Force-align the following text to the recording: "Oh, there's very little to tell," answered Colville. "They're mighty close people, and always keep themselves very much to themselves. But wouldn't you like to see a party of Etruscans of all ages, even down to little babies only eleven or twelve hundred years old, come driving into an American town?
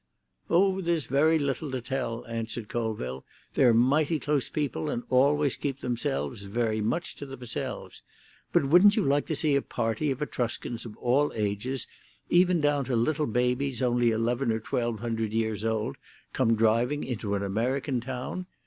"Oh, 0.49 0.81
there's 0.81 1.05
very 1.05 1.37
little 1.37 1.69
to 1.69 1.79
tell," 1.79 2.25
answered 2.25 2.67
Colville. 2.69 3.23
"They're 3.53 3.71
mighty 3.71 4.17
close 4.19 4.49
people, 4.49 4.89
and 4.89 5.03
always 5.11 5.55
keep 5.55 5.81
themselves 5.81 6.45
very 6.45 6.81
much 6.81 7.15
to 7.17 7.25
themselves. 7.27 8.01
But 8.51 8.65
wouldn't 8.65 8.95
you 8.95 9.03
like 9.05 9.27
to 9.27 9.35
see 9.35 9.55
a 9.55 9.61
party 9.61 10.09
of 10.09 10.19
Etruscans 10.19 10.87
of 10.87 10.97
all 10.97 11.31
ages, 11.35 11.85
even 12.31 12.61
down 12.61 12.85
to 12.85 12.95
little 12.95 13.27
babies 13.27 13.83
only 13.83 14.09
eleven 14.09 14.51
or 14.51 14.59
twelve 14.59 15.01
hundred 15.01 15.33
years 15.33 15.63
old, 15.63 15.97
come 16.33 16.55
driving 16.55 17.03
into 17.03 17.35
an 17.35 17.43
American 17.43 17.99
town? 18.01 18.47